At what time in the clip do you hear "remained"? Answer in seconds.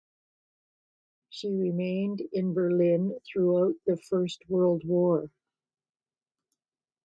1.51-2.23